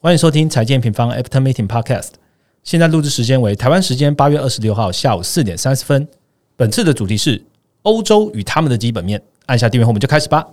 [0.00, 2.10] 欢迎收听财经平方 After Meeting Podcast。
[2.62, 6.06] 现在录制时间为台湾时间八月二十六号下午四点三十分。
[6.54, 7.42] 本次的主题是
[7.82, 9.20] 欧洲与他们的基本面。
[9.46, 10.46] 按下订阅后，我们就开始吧。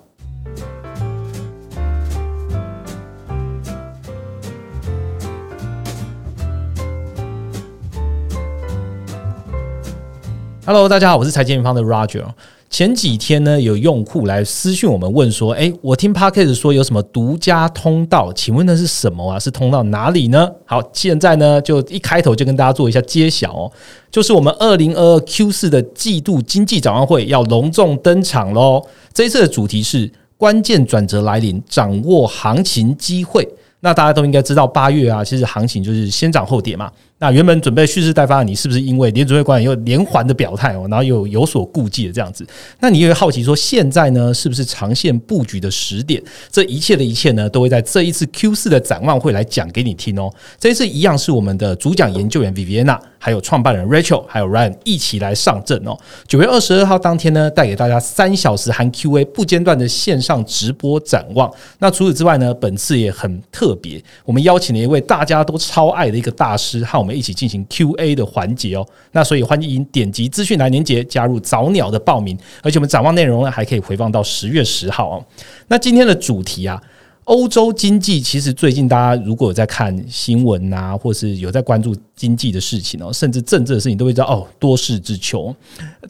[10.66, 12.26] Hello，大家好，我是财经平方的 Roger。
[12.70, 19.40] 前几天呢，有用户来私讯我们问说：“诶，我听 Podcast 说有什么独家通道，请问那是什么啊？
[19.40, 23.72] 是通到哪里呢？”好，现在呢就一开头就跟大家做一下揭晓哦，
[24.12, 28.86] 就是我们二零二二 Q 四的季度经济展望会要隆重登场喽。
[29.14, 33.48] 这一次的主题是关键转折来临，掌握行情机会。
[33.80, 36.92] 那大家都应该知道，八月啊，其实行情就是先涨后跌嘛。
[37.26, 42.46] 那原本准备蓄势待发的你，是不是因为联准会官员又连环的表态哦，然后又有所顾忌的这样子？
[42.80, 46.22] 那你也会好奇说，现在呢，是不是长线布局的时点？
[46.52, 50.32] 这一切的一切呢，都会在这一次 Q 四的展望会来讲给你听哦。
[50.60, 55.98] 这一次一样是我们的主讲研究员 Viviana，还有创办人 Rachel，还有 Ryan 一起来上阵哦。
[56.28, 61.52] 九月二十二号当天呢，带给大家三小时含 Q A 不间断的线上直播展望。
[61.80, 67.06] 那除此之外呢，本次也很特别，我们邀请了一位大家都超爱的一个大师和。
[67.06, 75.26] 我们一起进行 Q&A 的环节哦，那所以欢迎点击资讯栏连接加入早鸟的报名，而且我们展望内容呢还可以回放到十月十号哦。
[75.68, 76.82] 那今天的主题啊。
[77.26, 85.54] 欧洲经济其实最近，大家如果有在看新闻啊，或是有在关注经济的事情哦，甚至政治的事情，都会知道哦，多事之秋。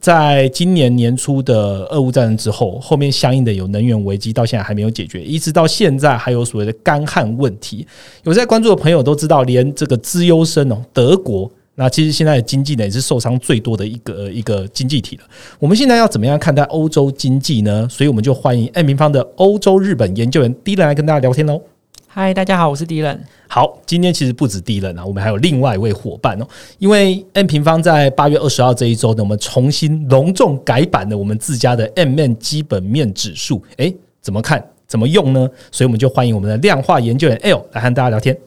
[0.01, 7.87] 在今年年初的俄乌战争之后，后面相应的有能源危机，到现在还没有解决，一直到现在还有所谓的干旱问题。
[8.23, 11.49] 有在关注的朋友都知道，连这个资优生哦，德国。
[11.77, 15.23] 那其实现在的经济呢，也是受伤最多的一个一个经济体了。
[15.59, 17.85] 我们现在要怎么样看待欧洲经济呢？
[17.89, 21.61] 所以我们就欢迎 N 平方的欧洲日本研究员 D 人来跟大家聊天喽。
[22.07, 23.21] 嗨，大家好，我是 D 人。
[23.49, 26.47] 好，今天其实不止 D 人啊，我们还有另外一位伙伴哦。
[26.79, 33.61] 因为 M 平方在八月二十号这一周呢，我们重新隆重改版了我们自家的 M N 基本面指数。
[33.75, 34.65] 诶，怎么看？
[34.87, 35.49] 怎么用呢？
[35.71, 38.37] 所以我们就欢迎我们的量化 研究员 L 来和大家聊天。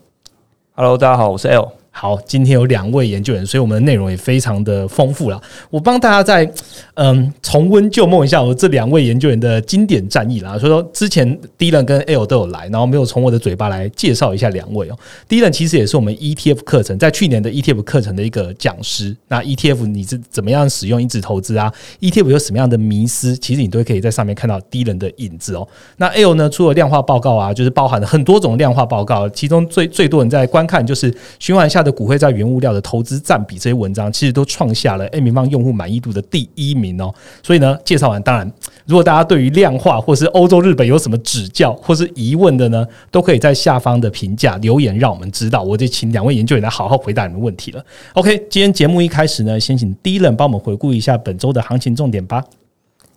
[0.72, 1.78] Hello，大家好，我是 L。
[2.00, 5.42] 好，今天有两位研究员，所以我们的内容也非常的丰富了。
[5.69, 6.48] 我帮大家再
[6.94, 10.56] 嗯重温旧梦一下，我这两位研究员的经典战役啦。
[10.56, 14.97] 所以说之前 D 人跟 L 都有来，然后没有从我的嘴巴来介绍一下两位哦。
[15.26, 19.16] D 人其实也是我们 ETF 课程在去年的 ETF 课程的一个讲师。
[19.26, 21.69] 那 ETF 你是怎么样使用因子投资啊
[22.00, 23.37] ？ETF 有什么样的迷思？
[23.37, 25.66] 其实你都可以在上面看到 D 人的影子哦。
[25.97, 31.88] 那 L 呢，出了量化报告啊，就是包含了很多种量化报告，其中最最多人在观看就是循环下的。
[31.91, 37.15] 股会在原物料的投资占比这些文章，其实都创下了 A 平方用户满意度的第一名哦。
[37.43, 38.50] 所以呢，介绍完，当然，
[38.87, 45.62] 如果大家对于量化或是欧洲、日本有什么指教或是疑问的呢，都可以在下方的评价留言，让我们知道。
[45.62, 47.84] 我就请两位研究员来好好回答你们问题了。
[48.15, 52.44] OK，今天节目一开始呢，先请第一轮帮我们回顾一下本周的行情重点吧。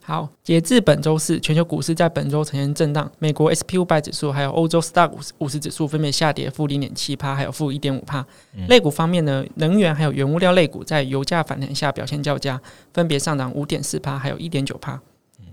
[0.04, 3.08] 好，截至本周四，全球股市在本周呈现震荡。
[3.20, 8.26] 美国 S P 五百指数还有欧洲 s t a r 五十指数分别下跌负零点七帕，还有负一点五帕。
[8.68, 12.60] 类股方面呢，能源还有原物料类股在油价反弹下表现较佳，
[12.92, 15.00] 分别上涨五点四帕，还有一点九帕。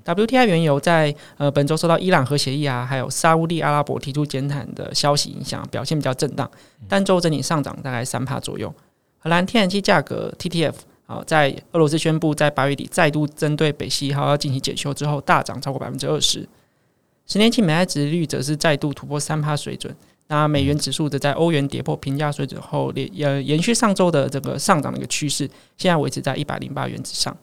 [0.03, 6.49] W T I 原油在呃本周受到伊朗核协议啊，还有沙地阿拉伯提出减产的消息影响，表现比较震荡，
[6.87, 8.73] 单周整体上涨大概三帕左右。
[9.19, 10.88] 荷兰天然气价格 T T F。
[11.09, 16.47] 好，在俄罗斯宣布在八月底再度针对北溪一号要进行检修之后，大涨超过百分之二十。
[17.25, 19.91] 十年期美债值率则是再度突破三趴水准。
[20.27, 27.35] 那美元指数则在欧元跌破平价水准后，连呃延续上周的这个上涨的一个趋势，现在维持在一百零八元之上。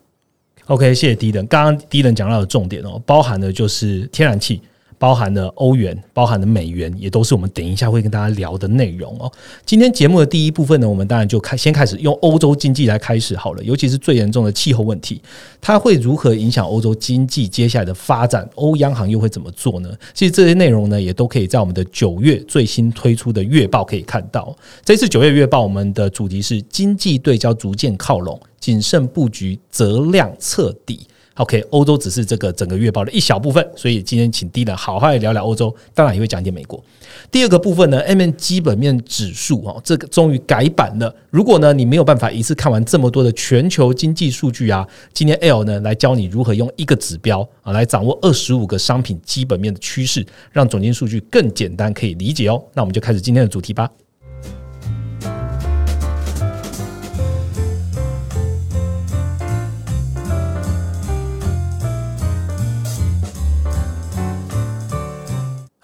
[0.67, 1.45] OK，谢谢迪人。
[1.49, 4.63] 刚刚迪人讲到的重点哦，包含的就是天然气。
[4.99, 9.31] 包含了欧元，包含了美元，也都是我们等一下会跟大家聊的内容哦。
[9.65, 15.21] 今天节目的第一部分呢，我们当然就开先开始用欧洲经济来开始好了，尤其是最严重的气候问题，
[15.61, 18.49] 它会如何影响欧洲经济接下来的发展？
[18.55, 19.91] 欧央行又会怎么做呢？
[20.15, 24.57] 其实这些内容呢，也都可以在我们的九月最新推出的月报可以看到。
[24.85, 31.07] 这次九月月报，我们的主题是经济对焦逐渐靠拢，谨慎布局择量彻底。
[31.37, 36.83] OK，欧洲只是这个整个月报的一小部分，所以今天请 D 人好好聊聊欧洲，当然也会讲点美国。
[37.31, 41.15] 第二个部分呢，M N 基本面指数哦，这个终于改版了。
[41.31, 52.63] 如果呢你没有办法一次看完这么多的全球经济数据啊，今天 L 呢来教你如何用一个指标啊来掌握二十五个商品基本面的趋势，让总经数据更简单可以理解哦。
[52.73, 53.91] 那我们就开始今天的主题吧。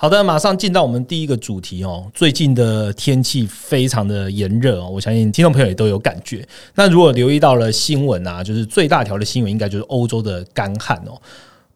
[0.02, 2.10] 好的，马上进到我们第一个主题哦。
[2.12, 6.44] 最近的天气非常的炎热哦，我相信听众朋友也都有感觉。
[6.74, 11.16] 那如果留意到了新闻啊，就是最大条的新闻，应该就是欧洲的干旱哦。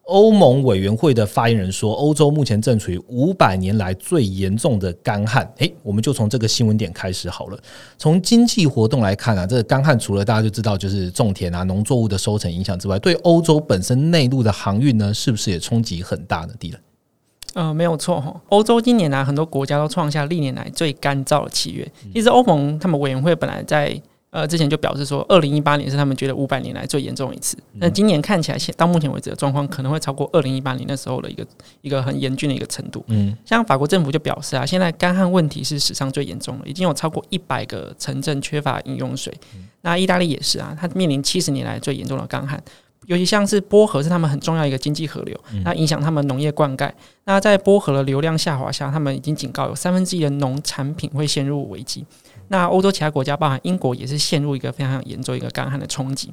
[0.07, 5.49] 欧盟委员会的发言人说，欧洲目前正处于五百年来最严重的干旱。
[5.59, 7.57] 诶，我们就从这个新闻点开始好了。
[7.97, 16.53] 从经济活动来看啊，这个干旱除了大家就知道就是种田啊、农作物的收成影响之外，对欧洲本身内陆的航运呢，是不是也冲击很大的？
[16.59, 16.75] 地
[17.57, 17.67] 人？
[17.67, 18.33] 呃，没有错哈。
[18.49, 21.91] 欧洲今年呢，很多国家都创下历年来最干燥的七月。
[22.13, 24.01] 其实欧盟他们委员会本来在。
[24.29, 27.57] 呃，之前就表示说，二零一八年是他们觉得五百年来最严重一次。
[27.75, 31.47] 那今年看起来，到目前为止的状况可能会超过二零一八年那时候的一个
[31.81, 33.03] 一个很严峻的一个程度。
[33.07, 39.33] 嗯，像法国政府就表示啊，现在干旱问题是史上最严重的，已经有超过一百个城镇缺乏饮用水。
[39.81, 42.61] 那意大利也是啊，它面临七十年来最严重的干旱。
[43.07, 46.91] 尤其像是波河是他们很重要一个经济河流，那影响他们农业灌溉。
[47.23, 52.05] 那在波河的流量下滑下，他们已经警告有三分之一的农产品会陷入危机。
[52.49, 56.31] 那欧洲其他国家，包含英国，也是陷入一个非常严重一个干旱的冲击。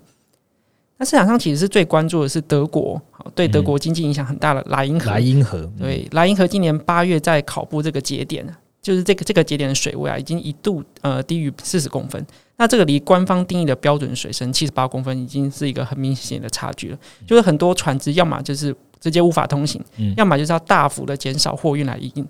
[0.96, 3.00] 那市场上其实是最关注的是德国，
[3.36, 5.10] 对德国经济影响很大的莱茵河。
[5.10, 8.44] 莱茵河对莱茵河今年八月在考布这个节点，
[8.82, 12.24] 就是这个这个节点的水位啊，已经一度呃低于四十公分。
[12.56, 16.98] 那这个离官方定义的标准水深七十八公分，已经是一个很明显的差距了。
[17.26, 19.82] 就是很多船只要么就是直接无法通行，
[20.16, 22.26] 要么就是要大幅的减少货运来运。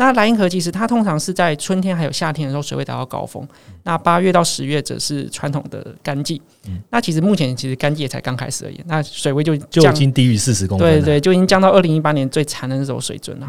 [0.00, 3.46] 那莱茵河其实它通常是在春天还有夏天的时候水位达到高峰，
[3.82, 6.40] 那八月到十月则是传统的干季。
[6.90, 13.48] 那其实目前其实干季也才刚开始而已，那水位就就已经低于四十公分，对对，就已经降到二零一八年最惨的那种水准了。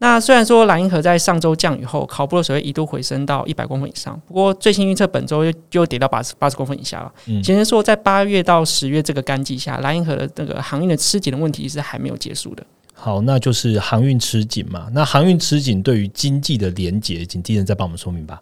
[0.00, 7.12] 那虽然说莱茵河在上周降雨后，考布的水位一度回升到一百公分以上，不过最新预测本周又又跌到八十八十公分以下了。
[7.26, 12.64] 嗯，显示说在八月到十月这个干季下，莱茵河的那个航运的吃紧的问题是还没有结束的。
[12.94, 14.88] 好，那就是航运吃紧嘛。
[14.92, 18.40] 那航运吃紧对于经济的连结，请地人再帮我们说明吧。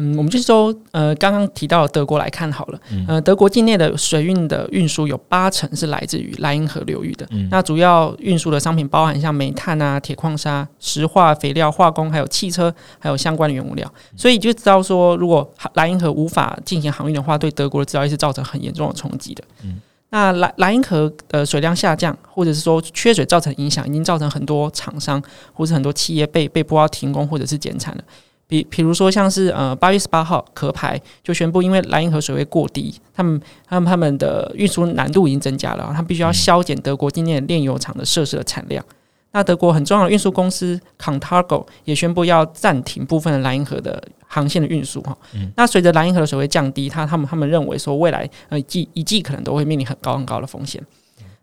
[0.00, 7.28] 嗯，我们就说，呃，刚刚提到德国来看好了，呃，德国境内的水运的运输有八成是来自于莱茵河流域的。
[7.50, 13.92] 那主要运输的商品包含像煤炭啊、铁矿砂、石化肥料、化工，还有汽车，还有相关的原物料。
[14.16, 19.42] 所以就知道说，如果莱茵河无法进行航运的话，对德国的制造业是造成很严重的冲击的。
[19.64, 19.80] 嗯，
[20.10, 25.20] 那莱莱茵河的水量下降，或者是说缺水造成影响，已经造成很多厂商
[25.52, 28.04] 或者很多企业被被迫要停工或者是减产了。
[28.48, 38.82] 比比如说像是呃八月十八号壳牌就宣布，因为莱茵河水位过低，他们他们他们的运输难度已经增加了，他们必须要削减德国今年炼油厂的设施的产量。
[39.30, 45.16] 那德国很重要的运输公司 Contargo 也宣布要暂停部分的莱茵河的航线的运输哈。
[45.54, 50.82] 那随着莱茵河的水位降低，他他们他们认为说未来呃季一季可能都会面临很高很高的风险。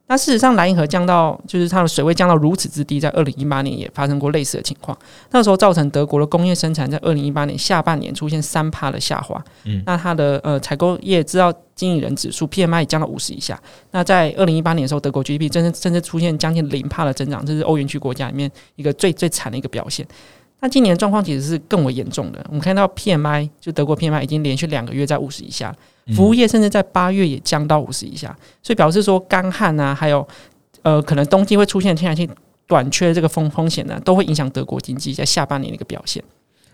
[0.08, 4.96] 那事实上，莱茵河降到就是它的水位降到如此之低，在二零一八年也发生过类似的情况。
[5.32, 9.44] 那时候造成德国的工业生产在二零一八年下半年出现三帕的下滑。
[9.64, 13.60] 嗯，那它的呃采购业制造经理人指数 PMI 也降到五十以下。
[13.90, 20.08] 那在二零一八年的时候，德国 GDP 真正甚至出现将近零帕的增长，这是欧元区国家里面一个最最惨的一个表现。
[20.60, 22.46] 那今年状况其实是更为严重的。
[22.50, 25.76] 我们看到 PMI 就德国 PMI 已经连续两个月在五十以下。
[26.14, 30.28] 服务业甚至在八月也降到五十以下，所以表示说干旱啊，还有
[30.84, 32.30] 呃可能冬季会出现天然气
[32.68, 36.24] 短缺这个风风险呢，都会影响德国经济在下半年的一个表现。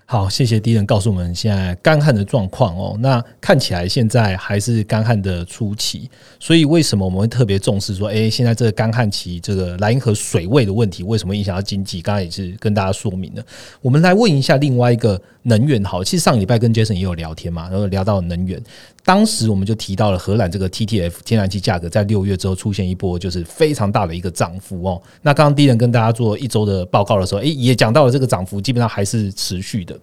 [0.05, 2.97] 好，谢谢敌人告诉我们现在干旱的状况哦。
[2.99, 12.01] 那看起来现在还是干旱的初期，所以为什么我们会特别重视说，哎，现在这个干旱期，这个莱茵河水位的问题，为什么影响到经济？
[12.01, 13.43] 刚才也是跟大家说明了。
[13.81, 18.61] 我们来问一下另外一个能源，好，其实上礼拜跟 Jason 也有聊天嘛，然后聊到能源。
[19.03, 25.01] 当时我们就提到了荷兰这个 TTF 天然气价格在六月之后出现一波就是非常大的一个涨幅哦。
[25.23, 29.99] 那刚刚第一人跟大家做一周的报告的时候，诶，也讲到了这个涨幅基本上还是持续的。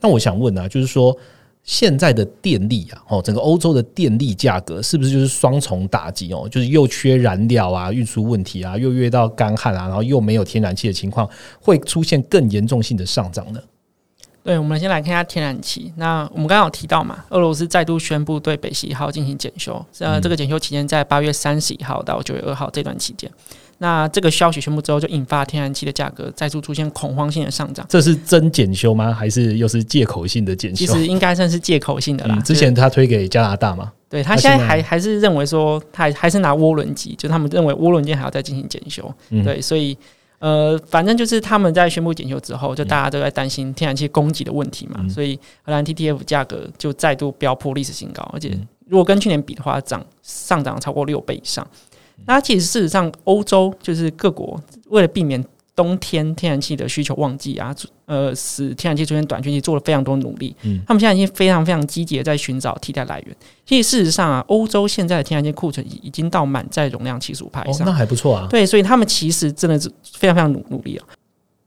[0.00, 1.14] 那我想问呢，就是说
[1.62, 6.48] 现在的电力啊，哦，整个欧洲的电力价格是不是就是双重打击哦？
[6.50, 11.28] 就是又缺燃料啊，运输问题啊，又遇到干旱啊，然后又没有天然气的情况，
[11.60, 13.60] 会出现更严重性的上涨呢？
[14.48, 15.92] 对，我们先来看一下天然气。
[15.96, 19.84] 那我们刚刚有提到嘛，俄罗斯再度宣布对北溪一号进行检修。
[19.98, 23.30] 呃，这个检修期间在八月三十一号到九月二号这段期间。
[23.76, 27.84] 那这个消息宣布之后，就引发天然气的价格再度出现恐慌性的上涨。
[27.90, 29.12] 这是真检修吗？
[29.12, 30.86] 还是又是借口性的检修？
[30.86, 32.40] 其实应该算是借口性的啦。
[32.40, 33.92] 之前他推给加拿大嘛？
[34.08, 39.14] 对他现在还还是认为说，他还是拿涡轮机，就他们认为涡轮机还要再进行检修。
[39.44, 39.98] 对，所以。
[40.38, 51.66] 呃，反正就是他们在宣布检修之后，就大家都在担心天然气供给的问题嘛，所以荷兰 TTF 价格就再度飙破历史新高，而且如果跟去年比的话，涨上涨超过六倍以上。
[52.26, 55.44] 那其实事实上，欧洲就是各国为了避免
[55.78, 57.72] 冬天天然气的需求旺季啊，
[58.06, 60.52] 呃，使天然气出现短缺，其实做了非常多努力。
[60.62, 63.36] 嗯他们现在已经非常非常积极的在寻找替代来源。
[63.64, 67.86] 其实事实上啊，欧洲现在的天然气库存已已经到满载容量七十五帕以哦，上。
[67.86, 68.48] 那还不错啊。
[68.50, 71.06] 对，所以他们其实真的是非常非常努努力啊。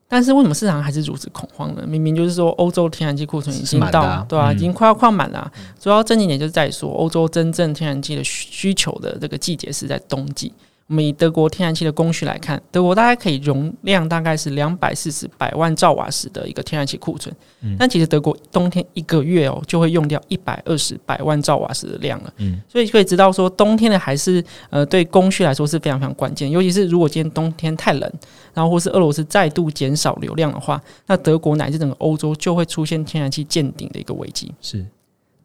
[0.10, 1.86] 但是为什么市场还是如此恐慌呢？
[1.88, 10.52] 明明就是说欧洲天然气库存已经到，对吧、嗯已经快要快满了啊、主要症结点就是在于说，欧洲真正天然气的需需求的这个季节是在冬季。
[10.88, 17.78] 我们以德国天然气的供需来看，德国大概可以容量大概是两百四十百万兆瓦时的一个天然气库存，嗯。
[17.80, 22.34] 但其实德国冬天一个月哦就会用掉一百二十百万兆瓦时的量了。
[22.38, 22.62] 嗯。
[22.68, 28.12] 所以可以知道说，冬天的还是呃对供需来说是非常非常关键，尤其是如果今天冬天太冷，
[28.54, 34.54] 然后或是俄罗斯再度减少流量的话，那德国乃至整个欧洲就会出现天然气见顶的一个危机。
[34.62, 34.86] 是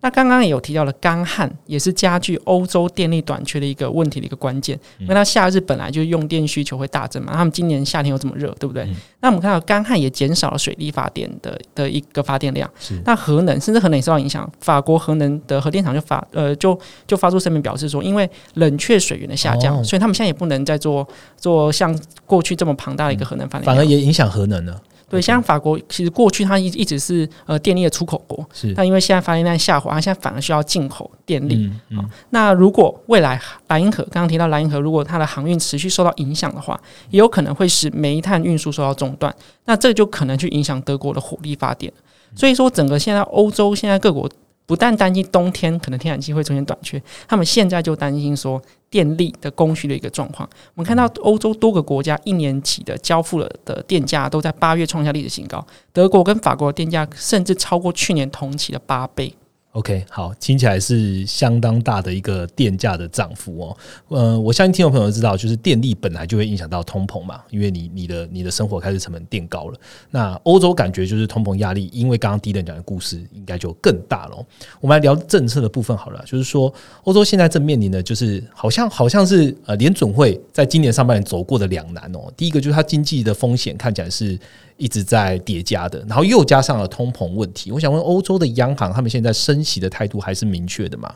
[0.06, 4.78] 那刚刚也有提到了干旱，也是加剧欧洲电力短缺的一个问题的一个关键。
[5.00, 8.88] 因为它夏日本来就用电需求会大增嘛，他们今年夏天又这么热，对不对？
[9.18, 12.70] 那我们看到干旱也减少了水力发电的的一个发电量。
[12.78, 21.04] 是那核能甚至核能也受到影响，法国核能的核电厂就发呃就就发出声明表示说，因为冷却水源的下降，哦所以他们现在也不能再做
[21.36, 21.92] 做像
[22.24, 23.76] 过去这么庞大的一个核能发电反。
[23.76, 24.80] 而也影响核能了。
[25.08, 31.70] 对，像法国其实过去它一一直是呃电力的出口国，是但因为现在发电量下滑，它现在反而需要进口电力。
[31.90, 39.32] 嗯嗯那如果未来莱茵河刚刚提到莱茵河，如果它的航运持续受到影响的话，也有可能会使煤炭运输受到中断，
[39.66, 41.92] 那这就可能去影响德国的火力发电。
[42.34, 44.28] 所以说，整个现在欧洲现在各国
[44.66, 50.48] 不但担心冬天可能天然气会出现短缺，他们现在就担心说电力的供需的一个状况。
[50.74, 59.32] 我们看到欧洲多个国家一年起的交付了的电价都在八月创下历史新高，德国跟法国的电价甚至超过去年同期的八倍。
[59.76, 63.76] OK，好，听起来是相当大的一个电价的涨幅哦。
[64.08, 69.78] 呃，我相信听众朋友知道，就是电力本来就会影响到通膨嘛，因为你你的你的生活开始成本垫高了。
[70.10, 74.46] 那欧洲感觉就是通膨压力，因为刚刚第一人讲的故事应该就更大了。
[74.80, 76.72] 我们来聊政策的部分好了，就是说
[77.04, 82.32] 欧洲现在正面临的就是好像好像是呃联准会在今年上半年走过的两难哦。
[82.34, 84.38] 第一个就是它经济的风险看起来是
[84.76, 87.72] 一直在叠加的，然后又加上了通膨问题。
[87.72, 91.14] 我想问欧洲的央行，他们现在升息的态度还是明确的吗？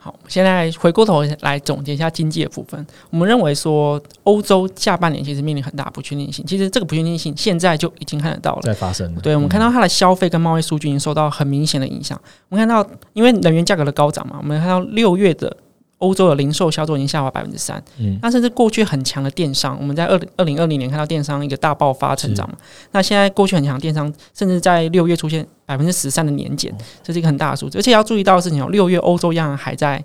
[0.00, 2.86] 好，现在回过头来总结一下经济的部分。
[3.10, 6.46] 我们认为说，欧洲下半年其实面临很大不确定性。
[6.46, 8.62] 其实这个不确定性现在就已经看得到了。
[8.62, 9.20] 在发生了。
[9.20, 12.18] 对，我们看到它的消费跟贸易数据已经受到很明显的影响。
[12.48, 15.54] 我们看到，因为能源价格的高涨嘛，我们看到六月的
[15.98, 17.82] 欧洲的零售销售已经下滑百分之三。
[17.98, 22.56] 嗯那甚至过去很强的电商，我们在二零二零二零年看到电商一个大爆发成长嘛。
[22.92, 27.78] 那现在过去很强电商，甚至在六月出现百分之十三的年减，这是一个很大的数字。
[27.78, 30.02] 而且要注意到的事情哦，六月欧洲央行还在，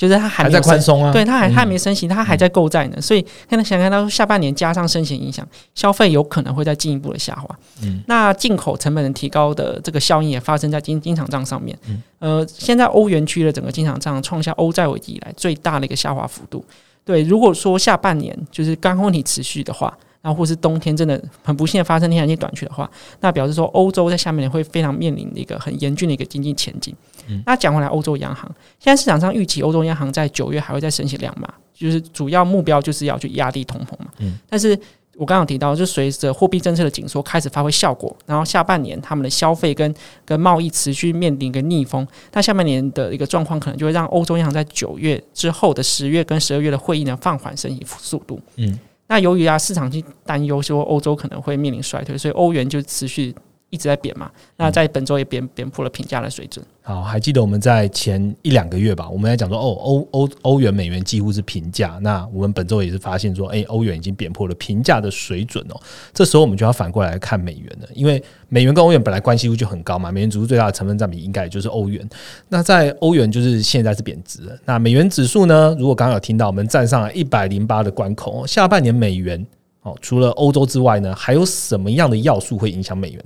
[0.00, 7.54] 就是它还还在宽松啊，对，它还它还嗯没升息，它还在购债呢，所以现在想看到下半年加上升息影响，消费有可能会再进一步的下滑。
[7.82, 11.78] 嗯那进口成本的提高的这个效应也发生在经经常账上面。
[11.86, 16.64] 嗯呃，现在欧元区的整个经常账创下欧债危机以来最大的一个下滑幅度。
[17.04, 22.90] 对，如果说下半年就是刚问题持续的话，然后或是冬天真的很不幸的发生天然气短缺的话，
[23.20, 26.94] 那表示说欧洲在下面会非常面临一个很严峻的一个经济前景。
[27.28, 34.10] 嗯那讲回来，欧洲央行现在市场上预期欧洲央行在九月还会再升息两码，就是主要目标就是要去压低通膨嘛。
[34.18, 34.78] 嗯但是
[35.16, 48.40] 我刚刚提到，就随着货币政策的紧缩开始发挥效果，然后下半年他们的消费跟跟贸易持续面临一个逆风，那下半年的一个状况可能就会让欧洲央行在九月之后的十月跟十二月的会议呢放缓升息速度。
[48.56, 53.34] 嗯，那由于啊市场去担忧说欧洲可能会面临衰退，所以欧元就持续
[53.70, 54.30] 一直在贬嘛。
[54.56, 56.64] 那在本周也贬贬破了平价的水准。
[56.82, 61.98] 好，还记得我们在前一两个月吧，我们在讲说，哦，欧欧欧元美元几乎是平价。
[62.02, 65.80] 那我们本周也是发现说，哎、欧元已经贬破了平价的水准哦。
[66.12, 72.08] 这时候我们就要反过来看美元了，因为美元跟欧元本来关系就很高嘛，美元指数最大的成分占比应该也就是欧元。
[72.48, 75.76] 那在欧元就是现在是贬值了，那美元指数呢？
[75.78, 79.46] 如果刚刚有听到，我们站上了一百零八的关口，哦下半年美元
[79.82, 83.24] 哦，除了欧洲之外呢，还有什么样的要素会影响美元？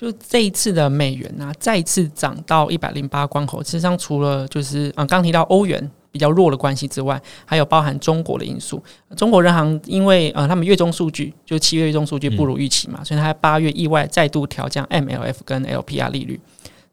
[0.00, 8.82] 就这一次的美元啊，再次涨到一百零八关口，事实上除了就是嗯，刚提到欧元比较弱的关系之外，还有包含中国的因素。
[9.14, 16.40] 中国人行因为呃他们月中数据就七月月中数据不如预期嘛，所以它在八月意外再度调降 MLF 跟 LPR 利率。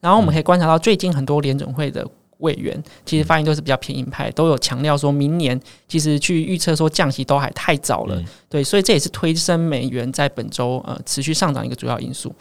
[0.02, 2.06] 然后我们可以观察到，最近很多联准会的
[2.40, 12.36] 委员其实发言都是比较偏鹰派，都有强调说明年其实去预测说降息都还太早了，嗯对，所以这也是推升美元在本周呃持续上涨一个主要因素。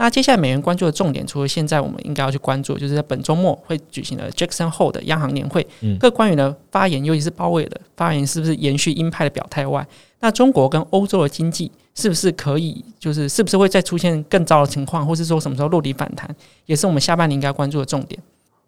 [0.00, 5.66] 那接下来美元关注的重点，除了现在我们应该要去关注，就是在本周末会举行的 Jackson Hole 的央行年会，
[5.98, 9.84] 各官员的发言，尤其是鲍威尔的发言，是不是延续鹰派的表态外，
[10.20, 16.32] 那中国跟欧洲的经济是不是可以，就是是不是会再出现更糟的情况，或是说什么时候落地反弹，
[16.66, 18.22] 也是我们下半年应该关注的重点。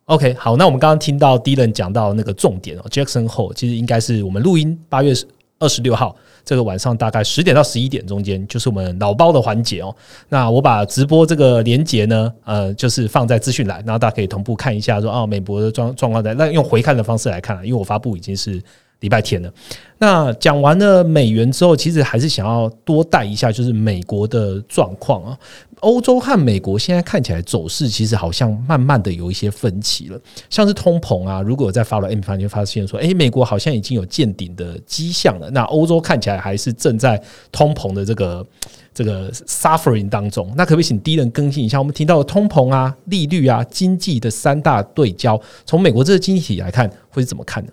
[0.07, 5.15] OK，好，那我们刚刚听到 Dylan 讲到那个重点哦，Jackson Hole 其实应该是我们录音八月
[5.61, 6.17] 二十六号。
[6.51, 9.95] 这个晚上大概十点到十一点中间，就是我们脑包的环节哦。
[10.29, 18.61] 那我把直播这个连接呢，呃，就是放在资讯栏，然后大家可以同步看一下，说啊，美国的状状况在那用回看的方式来看，因为我发布已经是
[18.99, 19.49] 礼拜天了。
[19.97, 25.39] 那讲完了美元之后，其实还是想要多带一下，就是美国的状况啊。
[25.81, 30.21] 欧洲和美国现在看起来走势，其实好像慢慢的有一些分歧了。
[30.49, 35.51] 像是通膨啊，如果在发了 M 方，就发现说，诶，美国好像已经有见顶的迹象了。
[35.51, 37.21] 那欧洲看起来还是正在
[37.51, 38.47] 通膨的这个
[38.93, 40.53] 这个 suffering 当中。
[40.57, 41.79] 那可不可以请第一人更新一下？
[41.79, 47.73] 我们提到的通膨啊、利率啊、经济的三大对焦，从美国这个经济体来看，会是怎么看呢？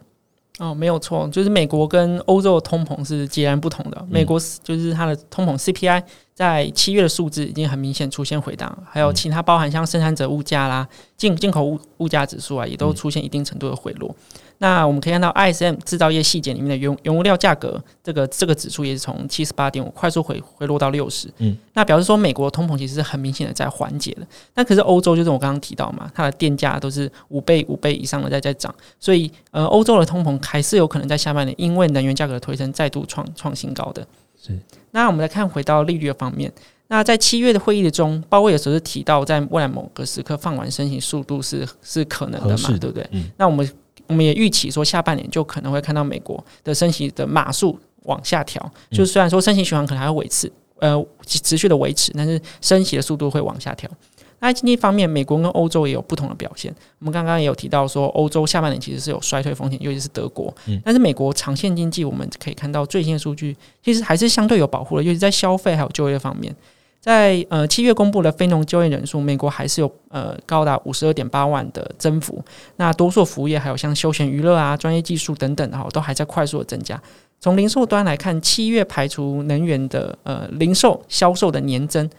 [0.60, 4.08] 哦，没有错，就是美国跟欧洲的通膨是截然不同的。
[4.10, 6.02] 美国就是它的通膨 CPI
[6.38, 14.16] 在七月的数字已经很明显出现回档，还有其他包含像生产者物价啦、进进口物物价指数啊，也都出现一定程度的回落。
[14.60, 21.28] 那我们可以看到，ISM 制造业细节里面的原原物料价格，这个这个指数也是从七十八点五快速回回落到六十。
[21.40, 24.28] 嗯，那表示说美国通膨其实是很明显的在缓解的。
[24.54, 34.06] 那可是欧洲就是我刚刚提到嘛，它的电价都是五倍五倍以上的在在涨，所以呃，欧洲的通膨还是有可能在下半年因为能源价格的推升再度创创新高的。
[34.48, 34.60] 是。
[34.92, 36.52] 那我们来看回到利率的方面，
[36.88, 43.08] 那在七月的会议中，鲍威尔时候是提到在未来某个时刻放缓升息速度是是可能的嘛，对不对？
[43.12, 43.26] 嗯。
[43.38, 43.70] 那我们。
[44.10, 48.72] 我们也预期说，下半年就可能会看到美国的升息的码数往下调。
[48.90, 50.50] 就虽然说升息循环可能还会维持，
[50.80, 53.92] 呃，持续的维持，但是升息的速度会往下调。
[54.40, 56.74] 那经济方面，美国跟欧洲也有不同的表现。
[57.00, 60.54] 我们刚刚也有提到说，欧洲下半年其实是有衰退风险，尤其是德国。
[60.84, 66.56] 但是美国长线经济，我们可以看到最新的数据，其实还是相对有保护的，尤其在消费还有就业方面。
[67.00, 72.44] 在呃七月公布的非农就业人数，美国还是有呃高达五十二点八万的增幅。
[72.76, 77.02] 那多数服务业还有像休闲娱乐啊、专业技术等等哈，都还在快速的增加。
[77.40, 82.10] 从零售端来看，七月排除能源的呃零售销售的年增，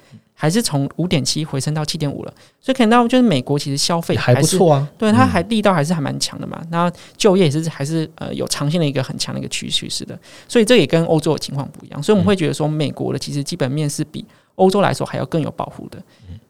[0.41, 2.33] 还是从五点七回升到七点五了。
[2.61, 6.63] 所以看到就是美国其实消费还不错啊，对它还力道还是还蛮强的嘛。
[6.71, 10.17] 然后就业也是还是呃有长线的一个很强的一个趋趋势的。
[10.47, 12.01] 所以这也跟欧洲的情况不一样。
[12.01, 14.25] 所以我们会觉得说，美国的其实基本面是比。
[14.59, 16.03] 欧洲来说还要更有保护的。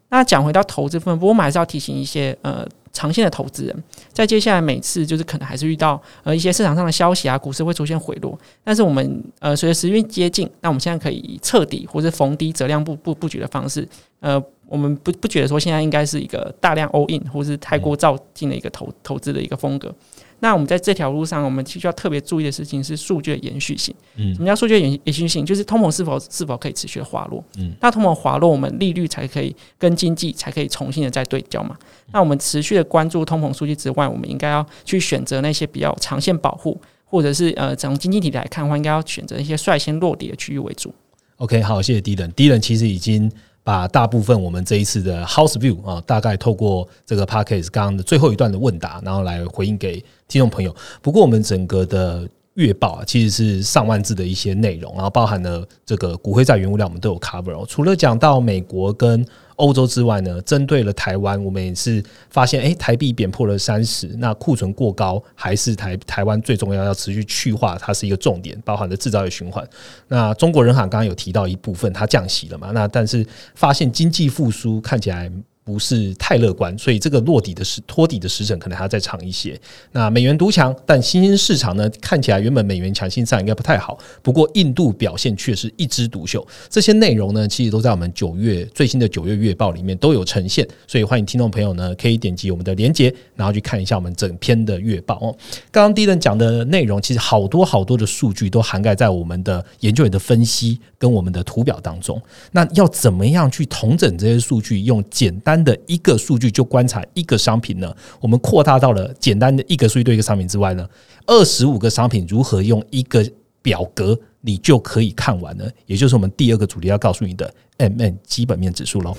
[0.09, 8.39] 那讲回到投资部分，不过我们还是要提醒一些呃长线的投资人，在接下来每次就是可能还是遇到呃一些市场上的消息啊，股市会出现回落。
[8.65, 13.87] 但是我们呃随着时间接近，那我们现在可以彻底或者逢低折量布布布局的方式，
[14.21, 19.95] 呃，我们不不觉得说现在应该是一个大量 all in 或是太过照进的一个投投资的一个风格。
[20.41, 23.95] 那我们在这条路上，我们需要特别注意的事情是数据的延续性。
[24.17, 25.45] 嗯，什么叫数据的延延续性？
[25.45, 27.43] 就是通膨是否是否可以持续的滑落。
[27.59, 31.77] 嗯，那通膨滑落，我们利率才可以跟经济才可以重新的再对焦嘛。
[32.13, 40.95] 那我们持续的关注通膨数据之外，我们应该要去选择那些比较长线保护，或者是呃从经济体来看的话，应该要选择一些率先落地的区域为主。
[41.39, 42.33] OK，好，谢谢迪伦。
[42.33, 43.31] 迪伦其实已经。
[43.69, 50.75] 把大部分我们这一次的 House View 啊，大概透过这个 p a c k a g e 刚刚的最后一段的问答，然后来回应给听众朋友。
[51.03, 52.27] 不过我们整个的
[52.59, 57.65] 月报啊，其实是上万字的一些内容，然后包含了这个骨灰在原物料，我们都有 cover 哦。
[57.69, 69.65] 除了讲到美国跟欧洲之外呢，针对了台湾，我们也是发现，哎，台币贬破了三十，那库存过高，还是台台湾最重要要持续去化，它是一个重点，包含了制造业循环。
[70.09, 72.73] 那中国人行刚刚有提到一部分，它降息了嘛？
[72.73, 75.31] 那但是发现经济复苏看起来。
[75.69, 79.55] 不是太乐观，所以这个落底的时托底的时程可能还要再长一些。
[79.93, 83.99] 那美元独强，但新兴市场呢，看起来原本美元强心脏应该不太好。
[84.23, 86.47] 不过印度表现却是一枝独秀。
[86.71, 90.67] 这些内容呢，其实都在我们九月最新的九月月报里面都有呈现。
[90.87, 95.37] 所以欢迎听众朋友呢，可以点击我们的连接，然后去看一下我们整篇的月报哦。
[95.71, 102.19] 刚刚第一轮讲的内容，其实好多好多的数据都涵盖在我们的研究员的分析跟我们的图表当中。
[102.53, 107.95] 那要怎么样去统整这些数据，用简单的一个数据就观察一个商品呢？
[108.21, 110.89] 我们扩大到了简单的一个数据对一个商品之外呢，
[111.27, 113.25] 二十五个商品如何用一个
[113.63, 115.65] 表格你就可以看完呢？
[115.87, 119.17] 也就是我们第二个主题要告诉你的 M N 基本面指数喽。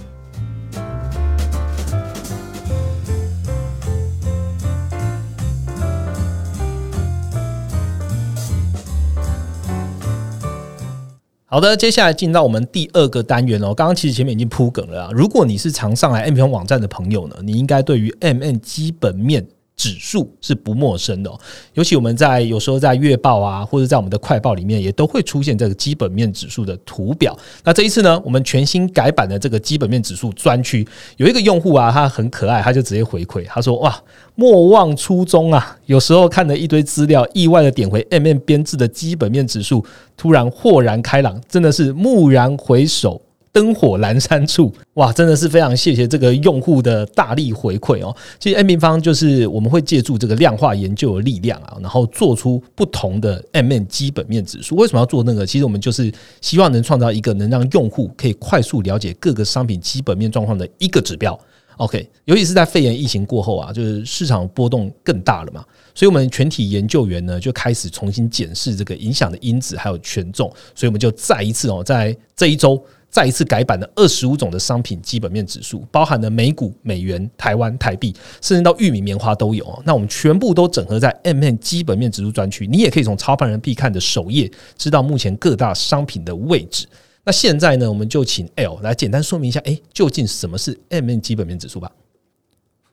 [11.51, 13.73] 好的，接下来进到我们第二个单元哦。
[13.73, 15.09] 刚刚其实前面已经铺梗了啊。
[15.11, 19.47] 如果你是常上来 M 平网站的朋友呢，你应该对于 M N 基本面。
[19.79, 21.31] 指数是不陌生的，
[21.73, 27.33] 尤其我们在有时候在月报啊，或者在我们的快报里面，也都会出现这个基本面指数的图表。
[27.63, 33.97] 那这一次呢，我们全新改版的这个基本面指数专区，有一个用户啊，他很可爱，他就直接回馈，他说：“哇，
[34.35, 35.77] 莫忘初衷啊！
[35.85, 39.85] 有时候看了一堆资料，意外的点回 M M 编制的基本面指数，
[40.17, 48.15] 突然豁然开朗，真的是蓦然回首。”灯火阑珊处，哇，真的是非常谢谢这个用户的大力回馈哦。
[48.39, 54.75] 其实 M 平方就是我们会借助这个量化研究的力量啊，然后做出不同的 M N 基本面指数。
[54.75, 55.45] 为什么要做那个？
[55.45, 61.37] 其实我们就是希望能创造一个能让用户可以快速了解各个商品基本面状况的一个指标。
[61.77, 65.63] OK，尤其是在肺炎疫情过后啊，就是市场波动更大了嘛，
[65.95, 72.79] 所以我们全体研究员呢就开始重新检视这个影响的因子还有权重，所以我们就再一次哦，在这一周。
[73.09, 79.81] 再一次改版的二十五种的商品基本面指数，包含了美股、美元、台湾台币，甚至到玉米、棉花都有。
[79.83, 86.87] 那我们全部都整合在 M N 基本面指数专区，你也可以从操盘人必看的首页知道目前各大商品的位置。
[87.23, 91.91] 那现在呢，我们就请 L 来简单说明一下，哎，究竟什么是 M N 基本面指数吧。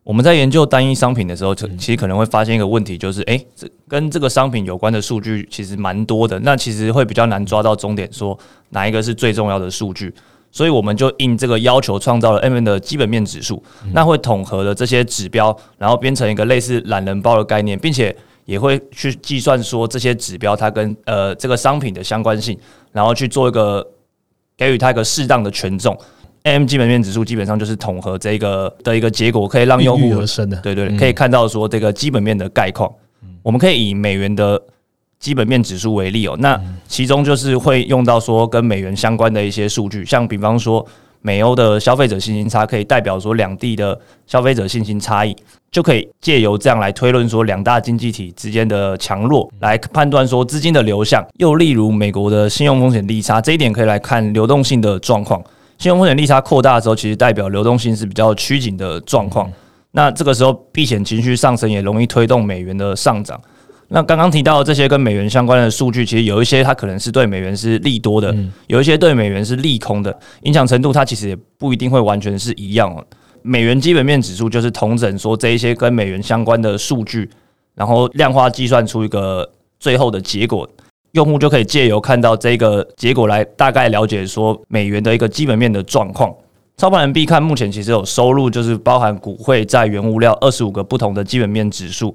[0.07, 8.39] 我们在研究单一商品的时候，其实可能会发现一个问题，就是哎，这跟这个商品有关的数据其实蛮多的，那其实会比较难抓到终点，说
[8.69, 10.15] 哪一个是最重要的数据。
[10.53, 13.61] 所以我们就应这个要求，创造了 M N 的基本面指数，
[13.93, 22.57] 那会统合了这些指标，然后编成一个类似懒人包的概念，并且也会去计算说这些指标它跟呃这个商品的相关性，
[22.93, 23.85] 然后去做一个
[24.57, 25.99] 给予它一个适当的权重。
[26.47, 30.25] M 基本面指数基本上就是统合这个的一个结果，可以让用户
[30.63, 32.89] 对对，可以看到说这个基本面的概况。
[33.43, 34.61] 我们可以以美元的
[35.19, 40.87] 基本面指数为例哦，那其中就是会用到说跟美元相关的一些数据，像比方说
[41.21, 45.35] 美欧的消费者信心差，可以代表说两地的消费者信心差异，
[45.73, 51.27] 就可以借由这样来推论说两大经济体之间的强弱，来判断说资金的流向。
[51.41, 55.43] 又例如美国的信用风险利差，这一点可以来看流动性的状况。
[55.79, 59.51] 信用风险利差扩大的时候，其实代表流动性是比较趋紧的状况。
[59.93, 63.41] 那这个时候避险情绪上升，也容易推动美元的上涨。
[63.89, 68.35] 那刚刚提到这些跟美元相关的数据，其实有一些它可能是对美元是利多的，
[68.67, 72.95] 有一些对美元是利空的，影响程度它其实也不一定会完全是一样。
[73.43, 77.31] 美元基本面指数就是同整说这一些跟美元相关的数据，
[77.75, 80.69] 然后量化计算出一个最后的结果。
[81.17, 86.33] 用户就可以借由看到这个结果来大概了解说美元的一个基本面的状况。
[86.77, 92.15] 操盘人必看目前其实有收入，就是包含股汇、在、原物料二十五个不同的基本面指数。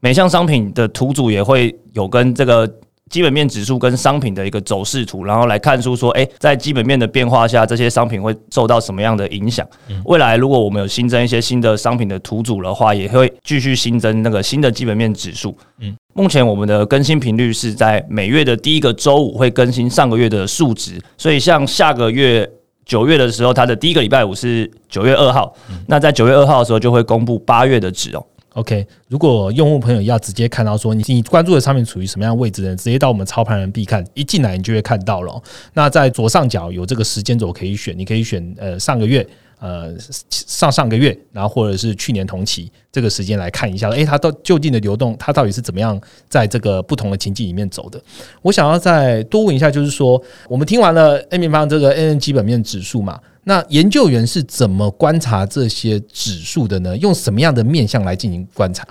[0.00, 2.68] 每项商品的图组也会有跟这个。
[3.12, 9.68] 基本面指数跟商品的一个走势图，然后来看出说，哎，在基本面的变化下，这些商品会受到什么样的影响？
[10.06, 15.54] 未来如果我们有新增一些新的商品的图组的话，也会继续新增那个新的基本面指数。
[15.80, 22.50] 嗯，目前我们的更新频率是在每月的第一个周五会更新上个月的数值，所以像下个月
[22.86, 25.54] 九月的时候，它的第一个礼拜五是九月二号，
[25.86, 28.24] 那在九月二号的时候就会公布八月的值哦。
[28.54, 32.76] OK，如果用户朋友要直接看到说你你关注的商品处于什么样位置呢？
[32.76, 35.42] 直接到我们操盘人必看，一进来你就会看到了。
[35.72, 39.26] 那在左上角有这个时间轴可以选，你可以选呃上个月、
[39.58, 39.90] 呃
[40.28, 47.98] 上上个月，然后或者是去年同期这个时间来看一下，诶，它到就近的流动，它到底是怎么样在这个不同的情境里面走的？
[48.42, 53.18] 我想要再多问一下，就是说我们听完了 A 平方这个 N 基本面指数嘛？
[53.44, 56.96] 那研究员是怎么观察这些指数的呢？
[56.96, 58.86] 用什么样的面向来进行观察？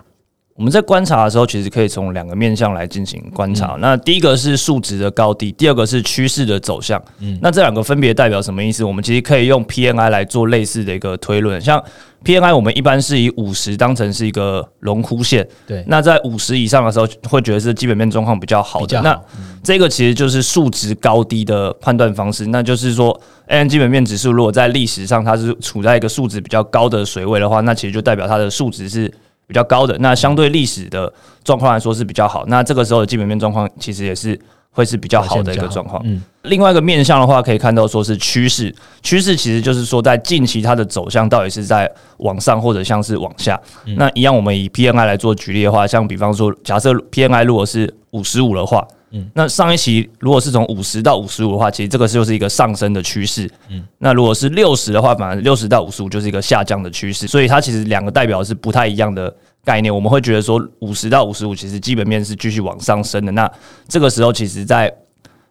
[0.55, 3.77] 我们在观察的时候，其实可以从两个面向来进行观察。
[3.79, 7.01] 那第一个是数值的高低，第二个是趋势的走向。
[7.19, 8.83] 嗯，那这两个分别代表什么意思？
[8.83, 11.83] 我们其实可以用 PNI 来做类似的一个推论，像。
[12.23, 15.83] PNI 我们一般是以五十当成是一个龙枯线，对。
[15.87, 19.01] 那在五十以上的时候，会觉得是基本面状况比较好的。
[19.01, 19.19] 那
[19.63, 22.45] 这个其实就是数值高低的判断方式。
[22.45, 29.11] 那就是说，N 基本面指数如果在历史上它是处在一个数值比较高的水位的话，那其实就代表它的数值是
[29.51, 29.97] 比较高的。
[29.97, 31.11] 那相对历史的
[31.43, 32.45] 状况来说是比较好。
[32.47, 34.39] 那这个时候的基本面状况其实也是。
[34.71, 36.01] 会是比较好的一个状况。
[36.05, 43.59] 嗯，另外一个面向的话，可以看到说是趋势，趋势其实就是说在近期它的走向到底是在往上或者像是往下。
[43.97, 53.49] 那一样，我们以 PNI 来做举例的话，像比方说，假设 PNI 如果是五十五的话，嗯，那上一期如果是从五十到五十五的话，其实这个就是一个上升的趋势。
[53.67, 57.27] 嗯，那如果是六十的话，反而六十到五十五就是一个下降的趋势。
[57.27, 59.33] 所以它其实两个代表是不太一样的。
[59.63, 63.31] 概念我们会觉得说五十到五十五其实基本面是继续往上升的。
[63.33, 63.51] 那
[63.87, 64.91] 这个时候其实，在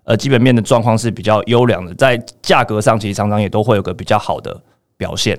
[0.04, 4.60] 呃基本面的状况是比较优良的，在价格上其实常常也都会有个比较好的
[4.96, 5.38] 表现。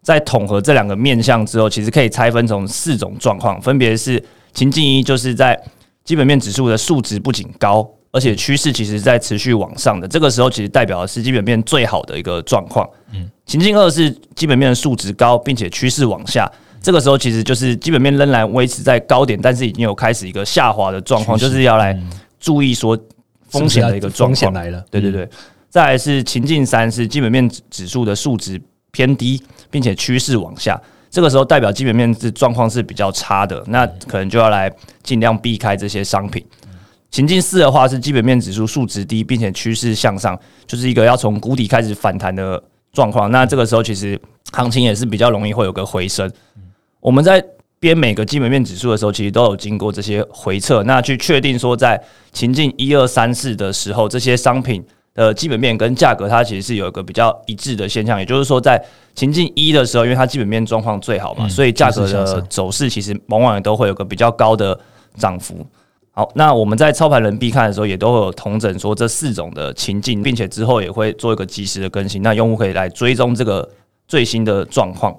[0.00, 4.22] 在统合这两个面向之后，其实可以拆分成四种状况，分别是
[4.54, 5.60] 情境一，就是在
[6.04, 12.88] 基本面指数的数值不仅高，而且趋势其实在持续往上的，这个时候其实代表的是基本面最好的一个状况。
[13.12, 16.50] 嗯，情境二是基本面的数值高，并且趋势往下，
[16.80, 21.98] 这个时候其实就是基本面仍然维持在高点，但是已经有开始一个下滑的状况，就是要来
[22.38, 22.98] 注意说
[23.48, 24.84] 风险的一个状况来了。
[24.90, 25.28] 对对对，
[25.68, 28.60] 再来是情境三是基本面指数的数值。
[28.90, 36.42] 偏低，并且趋势往下，这个时候代表基本面是状况是比较差的，那可能就要来尽量避开这些商品。
[37.10, 40.36] 情境四的话是基本面指数数值低，并且趋势向上，
[40.66, 42.60] 就是一个要从谷底开始反弹的
[42.90, 43.30] 状况。
[43.30, 44.18] 那这个时候其实
[44.52, 46.28] 行情也是比较容易会有个回升。
[47.08, 47.42] 我们在
[47.80, 51.98] 编每个基本面指数的时候，其实都有经过这些回测，那去确定说在
[52.34, 54.84] 情境一二三四的时候，这些商品。
[55.14, 58.80] 的，基本面跟价格它其实是有一个比较一致的现象，也就是说，在
[59.14, 64.78] 情境一的时候，因为它基本面状况最好嘛，所以价格的走势其实往往也都会有个比较高的
[65.16, 65.66] 涨幅。
[66.12, 73.68] 好，那我们在操盘人必看的时候，也都会有同整说这四种的情境，并且之后也会做一个及时的更新，那用户可以来追踪这个
[74.06, 75.16] 最新的状况。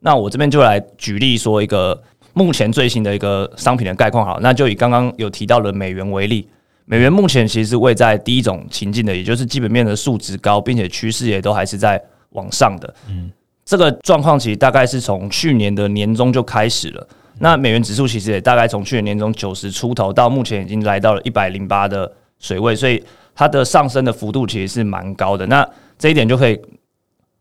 [0.00, 6.48] 那我这边就来举例说一个目前最新的一个商品的概况，好，那就以刚刚有提到的美元为例。
[6.84, 12.94] 美元目前其实是位在第一种情境的，也就是基本面的数值高，并且趋势也都还是在往上的。
[13.08, 13.30] 嗯，
[13.64, 17.06] 这个状况其实大概是从去年的年中就开始了。
[17.38, 22.10] 那美元指数其实也大概从去年年中九十出头到目前已经来到了一百零八的
[22.40, 23.02] 水位，所以
[23.34, 25.46] 它的上升的幅度其实是蛮高的。
[25.46, 26.60] 那这一点就可以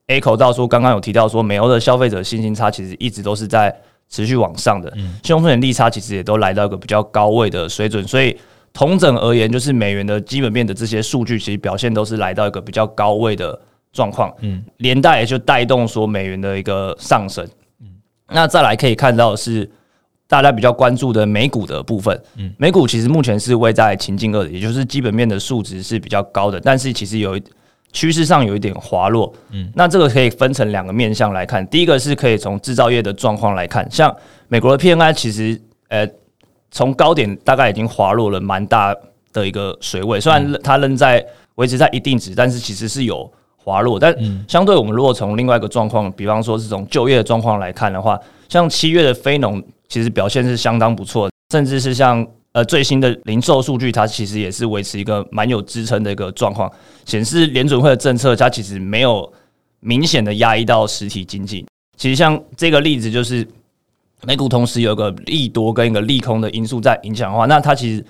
[0.09, 3.75] A 口到说，刚刚有提到说，美欧的消费者信心差其实一直都是在
[4.09, 5.13] 持续往上的，嗯。
[5.23, 8.37] 信用风险利差其实也都来到一个比较高位的水准，所以。
[8.71, 13.59] 同整而言，就是美元的基本面的这些数据，其实表现都是来到一个比较高位的
[13.91, 17.43] 状况，嗯，连带也就带动说美元的一个上升，
[17.81, 17.87] 嗯，
[18.27, 19.69] 那再来可以看到是
[20.27, 27.43] 大家比较关注的美股的部分，嗯，美股其实目前是位在情境二的，也就是基本面的数值是比较高的，但是其实有一
[27.91, 34.15] 趋势上有一点滑落，嗯，那这个可以分成两个面向来看，第一个是可以从制造业的状况来看，像
[34.47, 36.07] 美国的 PNI 其实，呃。
[36.71, 38.95] 从高点大概已经滑落了蛮大
[39.33, 41.25] 的一个水位，虽然它仍在
[41.55, 43.99] 维持在一定值，但是其实是有滑落。
[43.99, 44.15] 但
[44.47, 52.23] 相对我们如果从另外一个状况，比方说这种就业的状况来看的话，像七月的非农其实表现是相当不错，甚至是像
[52.59, 56.71] 呃最新的零售数据，它其实也是维持一个蛮有支撑的一个状况，
[57.05, 59.31] 显示联准会的政策它其实没有
[59.79, 61.65] 明显的压抑到实体经济。
[61.95, 63.47] 其实像这个例子就是。
[64.27, 68.05] 美股同时有个利多跟一个利空的因素在影响的话，那它其实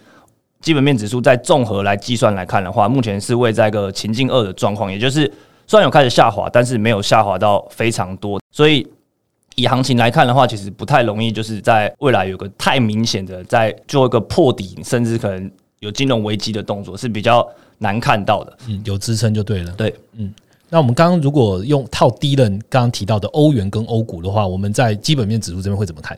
[0.59, 5.31] 基本面指数在综合来计算来看的话，目前是位在一个情境二的状况，也就是
[5.67, 8.83] 虽然有开始下滑，但是没有下滑到非常多，所以
[9.59, 18.57] 以行情来看的话，其实不太容易，就是在未来有个太明显的在做一个破底，甚至可能有金融危机的动作是比较难看到的。
[18.67, 19.71] 嗯，有支撑就对了。
[19.73, 20.33] 对，嗯。
[20.71, 26.15] 那我们刚刚如果用套低了刚刚提到的欧元跟欧股的话，我们在基本面指数这边会怎么看？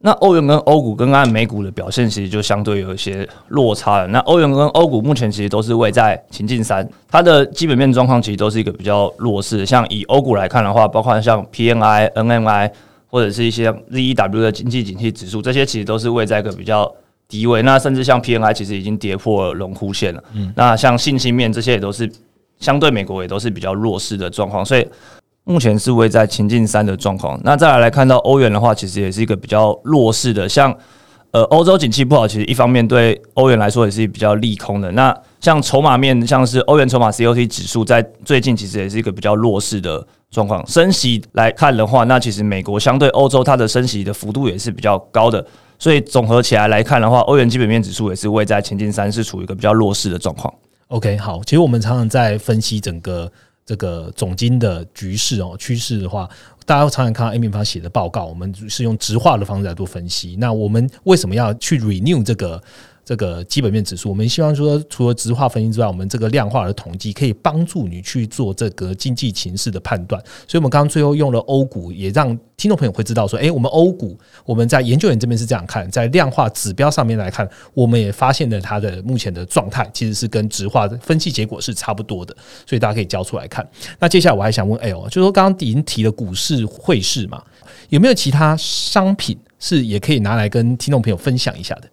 [0.00, 4.06] 那欧元跟欧股跟按美股的表现其实就相对有一些落差了。
[4.06, 9.66] 那欧元跟欧股目前其实都是位在情境三，它的基本面状况其实都是一个比较弱势。
[9.66, 12.70] 像以欧股来看的话，包括像 PNI、NMI
[13.08, 16.94] 或者是一些 ZEW 的经济景气指数，这些其实都是位在一个比较
[17.26, 17.62] 低位。
[17.62, 20.22] 那甚至像 PNI 其实已经跌破龙枯线了。
[20.34, 22.10] 嗯，那像信心面这些也都是。
[22.60, 24.84] 相对美国也都是比较弱势的状况，所以
[25.48, 27.40] 目前是位在前进三的状况。
[27.42, 30.46] 那再来来看到欧元的话，其实也是一个比较弱势的。
[30.46, 30.76] 像
[31.30, 34.92] 呃欧洲景气不好，其实一方面对欧元来说也是比较利空的。
[34.92, 40.62] 那像筹码面，像是欧元筹码 COT 指数在最近其实也是一个比较弱势的状况。
[40.66, 45.42] 升息来看的话，那其实美国相对欧洲它的升息的幅度也是比较高的。
[45.78, 50.52] 所以综合起来来看的话，欧元基本面指数也是位在前进三，是处于一个比较弱势的状况。
[50.88, 53.30] OK，好，其实我们常常在分析整个
[53.68, 56.26] 这个总经的局势哦趋势的话，
[56.64, 60.34] 大家常常看到 A 平方写的报告，我们是用直化的方式来做分析。
[60.38, 62.62] 那我们为什么要去 renew 这个？
[63.08, 70.22] 这个基本面指数，我们希望说，除了直化分析之外，我们这个量化的统计可以帮助你去做这个经济情势的判断。
[70.46, 83.66] 所以，我们刚刚最后用了欧股，也让听众朋友会知道说，诶，我们欧股我们在研究员这边是这样看，在量化指标上面来看，我们也发现了它的目前的状态其实是跟直化分析结果是差不多的，所以大家可以交出来看。
[83.98, 87.42] 那接下来我还想问 L，就是说刚刚已经提了股市汇市嘛，
[87.88, 91.88] 有没有其他商品是也可以拿来跟听众朋友分享一下的？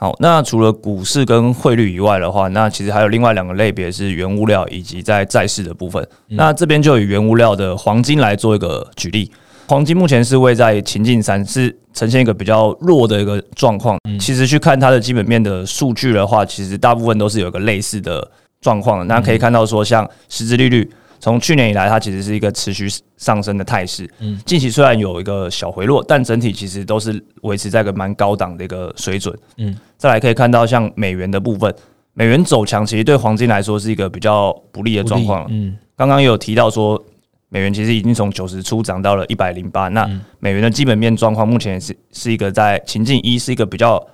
[0.00, 6.06] 好，那除了股市跟汇率以外的话，那其实还有另外两个类别是原物料以及在债市的部分。
[6.28, 9.28] 那这边就以原物料的黄金来做一个举例，
[9.66, 13.98] 黄金目前是位在情境三，是呈现一个比较弱的一个状况。
[14.20, 18.30] 其实去看它的基本面的数据的话，其实大部分都是有一个类似的
[18.60, 19.04] 状况。
[19.08, 20.88] 那可以看到说，像实质利率。
[21.20, 24.08] 从去年以来，它其实是一个持续上升的态势。
[24.20, 29.36] 嗯，近期虽然有一个小回落，但整体其实都是维持在一个蛮高档的一个水准。
[29.56, 31.74] 嗯，再来可以看到，像美元的部分，
[32.14, 35.46] 美元走强，其实对黄金来说是一个比较不利的状况。
[35.50, 37.02] 嗯，刚刚有提到说，
[37.48, 39.88] 美元其实已经从九十出涨到了一百零八。
[39.88, 44.04] 那美元的基本面状况目前是是一个在情境一，是一个比较。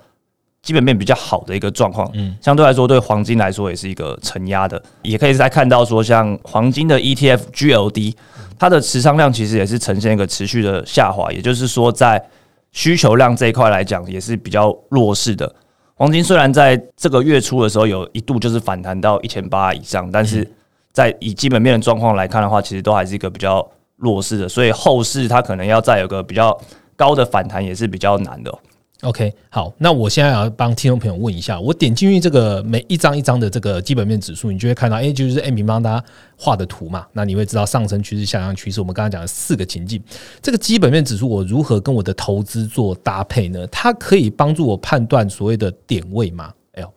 [0.65, 8.15] 基本面比较好的一个状况，嗯，相对来说对黄金来说也是一个承压的，也可以再看到说，像黄金的 ETF GLD，
[8.57, 12.19] 它的持仓量其实也是呈现一个持续的下滑，也就是说在
[12.71, 15.53] 需求量这一块来讲也是比较弱势的。
[15.93, 20.51] 黄金虽然在这个月初的时候有一度就是反弹到一千八以上，但是
[20.91, 23.63] 在以基本面的状况来看的话，其实都还是一个比较
[23.97, 26.59] 弱势的，所以后市它可能要再有个比较
[26.95, 28.51] 高的反弹也是比较难的。
[29.01, 36.03] OK，好，那我现在要帮听众朋友问一下，我点进去这个每一张一张的这个基本面指数，你就会看到，哎，就是 M 平方大家
[36.37, 38.79] 画的图嘛，那你会知道上升趋势、下降趋势。
[38.79, 40.01] 我们刚刚讲的四个情境，
[40.41, 43.67] 这个基本面指数我如何跟我的投资做搭配呢？
[43.67, 46.53] 它可以帮助我判断所谓的点位吗？
[46.71, 46.93] 哎呦，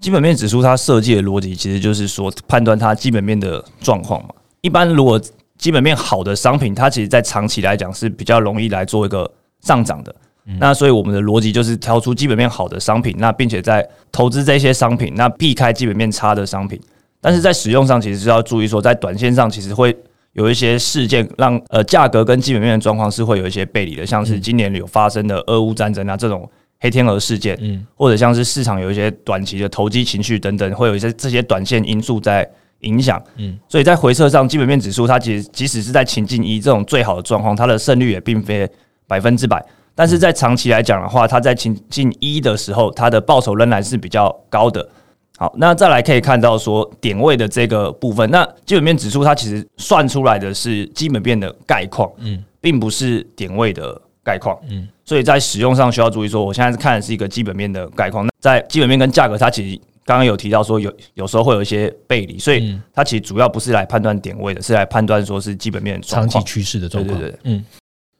[0.00, 4.30] 基本面指数它设计的逻辑其实就是说判断它基本面的状况嘛。
[4.60, 5.20] 一般如果
[5.58, 9.28] 基本面好的商品，它其实在长期来讲是比较容易来做一个
[9.60, 10.14] 上涨的。
[10.58, 16.80] 那所以我们的逻辑就是挑出基本面好的商品，那并且在投资这些商品，那避开基本面差的商品。
[17.20, 19.94] 但是在使用上，其实是要注意说，在短线上其实会
[20.32, 26.48] 有一些事件让呃价格跟基本面的状况是会有一些背离的，像是今年有发生的俄乌战争啊这种
[26.80, 32.48] 黑天鹅事件，嗯，或者像是市场有一些短期的投机情绪等等，会有一些这些短线因素在
[32.82, 38.70] 影响，嗯，所以在回撤上，基本面指数它其实即使是在情境一这种最好的状况，它的胜率也并非
[39.08, 39.60] 百分之百。
[39.98, 44.88] 但是在长期来讲的话，它在情境一的时候，它的报酬仍然是比较高的。
[45.36, 58.24] 好，那再来可以看到说点位的这个部分，那基本面指数它其实算出来的是基本面的概况，嗯，并不是点位的概况，嗯，所以在使用上需要注意说，我现在是看的是一个基本面的概况。
[58.24, 67.64] 那在基本面跟价格，它其实刚刚有提到说有有时候会有一些背离，所以它其实主要不是来判断点位的，是来判断说是基本面长期趋势的状况，对对对，嗯。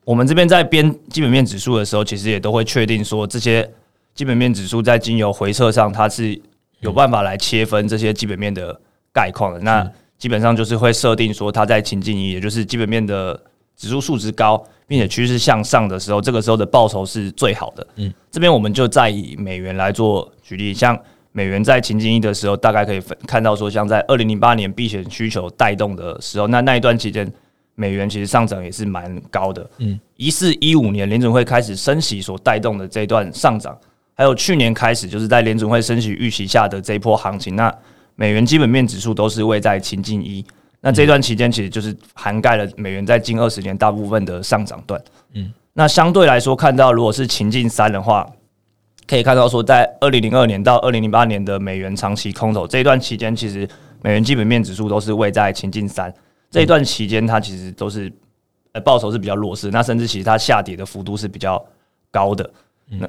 [0.08, 3.70] 我们这边在编基本面指数的时候，其实也都会确定说，这些
[4.14, 6.40] 基本面指数在经由回测上，它是
[6.80, 8.80] 有办法来切分这些基本面的
[9.12, 9.60] 概况的。
[9.60, 13.38] 那基本上就是会设定说，它在情境一，也就是基本面的
[13.76, 17.86] 指数数值高，并且趋势向上的时候，这个时候的报酬是最好的。
[17.96, 20.98] 嗯，这边我们就再以美元来做举例，像
[21.32, 27.30] 美元在情境一的时候，大概可以分看到说，像在二零零八年避险需求带动的时候，那那一段期间。
[27.80, 33.78] 美元其实上涨也是蛮高的，嗯，一四一五年联准会开始升息所带动的这段上涨，
[34.14, 37.72] 还有去年开始就是在联准会升息预期下的这一波行情，那
[38.16, 40.44] 美元基本面指数都是位在情境一，
[40.80, 45.00] 那这段期间其实就是涵盖了美元在近二十年大部分的上涨段，
[45.34, 48.28] 嗯，那相对来说看到如果是情境三的话，
[49.06, 53.68] 可以看到说在二零零二年到二零零八年的美元长期空头这一段期间，其实
[54.02, 56.12] 美元基本面指数都是位在情境三。
[56.50, 58.12] 这一段期间，它其实都是
[58.72, 61.62] 呃报酬是比较弱势，那甚至其实它下跌的幅度是比较
[62.10, 62.50] 高的。
[62.86, 63.08] 那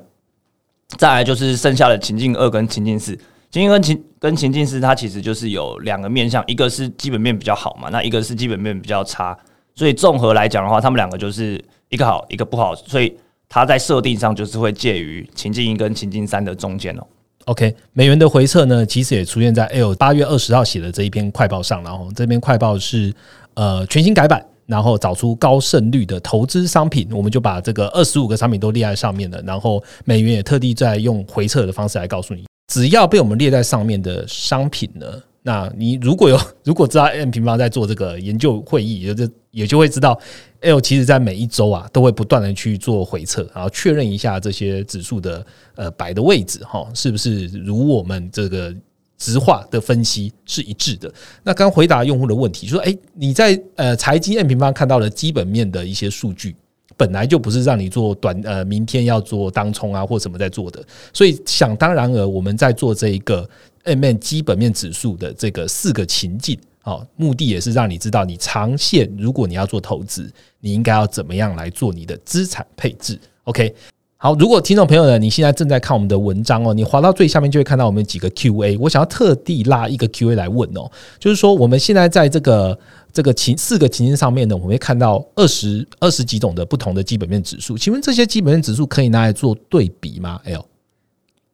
[0.98, 3.16] 再来就是剩下的情境二跟情境四，
[3.50, 9.38] 情境跟情跟情境四，它其实就是有两个面向，一个是基本面比较好嘛，那一个是基本面比较差。
[9.76, 17.08] 所以综合来讲的话，他们两个就是一个好，一个不好，所以它在设定上就是会介于情境一跟情境三的中间哦。
[17.50, 23.12] OK，美元的回撤呢，其实也出现在 L 八月二十号写的这一篇快报上，然后这篇快报是
[23.56, 35.08] 呃全新改版，然后找出高胜率的投资商品，我们就把这个二十五个商品都列在上面了，然后美元也特地在用回撤的方式来告诉你，只要被我们列在上面的商品呢。
[35.42, 40.20] 那你如果有 如果知道 M 平方在做这个研究会议，也就也就会知道
[40.62, 48.74] L 其实在每一周啊都会不断的去做回测，然后确认一下这些指数的呃摆的位置哈，是不是如我们这个
[49.18, 51.12] 直化的分析是一致的？
[51.44, 56.56] 那刚回答用户的问题，说哎，你在呃财经 M 平方看到了基本面的一些数据，
[56.96, 60.84] 本来就不是让你做短呃明天要做当冲啊或什么在做的，
[61.14, 63.50] 所以想当然而我们在做这一个。
[63.86, 73.20] M N 基本面指数的这个四个情境，哦，目的也是让你知道，你长线如果你要做投资，你应该要怎么样来做你的资产配置。
[73.44, 73.76] OK，
[74.18, 78.78] 好，如果听众朋友呢，你现在正在看我们的文章哦，你滑到最下面就会看到我们几个 Q&A。
[78.78, 82.80] 我想要特地拉一个 Q&A 来问哦，就是说我们现在在这个
[83.12, 87.78] 这个情四个情境上面呢，我们会看到二十二十几种的不同的基本面指数。
[87.78, 90.66] 请问这些基本面指数可以拿来做对比吗？L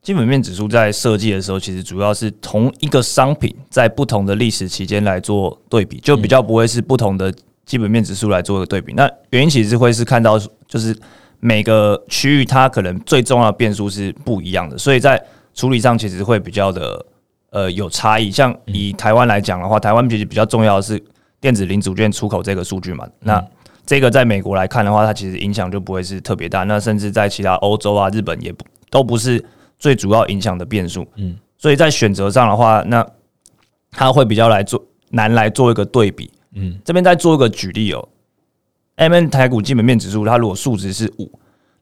[0.05, 7.33] 基本面指数在设计的时候，其实主要是同一个商品在不同的历史期间来做对比，就比较不会是不同的
[7.65, 8.93] 基本面指数来做一个对比。
[8.93, 10.95] 那原因其实会是看到就是。
[11.41, 15.21] 每个区域它可能最重要的变数是不一样的，所以在
[15.53, 17.05] 处理上其实会比较的
[17.51, 18.31] 呃有差异。
[18.31, 20.99] 像以台湾来讲的话，台湾其实比较重要的是
[21.39, 23.05] 电子零组件出口这个数据嘛。
[23.19, 23.45] 那
[23.85, 26.63] 这个在美国来看的话，它其实影响就不会是特别大。
[26.63, 29.43] 那甚至在其他欧洲啊、日本也不都不是
[29.77, 31.05] 最主要影响的变数。
[31.15, 33.05] 嗯，所以在选择上的话，那
[33.91, 36.29] 它会比较来做难来做一个对比。
[36.53, 38.07] 嗯，这边再做一个举例哦。
[38.95, 41.29] M N 台股基本面指数，它如果数值是五，